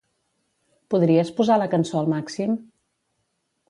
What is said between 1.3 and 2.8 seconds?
posar la cançó al màxim?